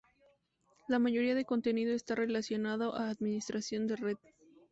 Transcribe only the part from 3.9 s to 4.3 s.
red.